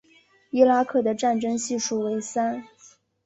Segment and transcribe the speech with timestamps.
[0.49, 2.65] 伊拉克的战争系数为三。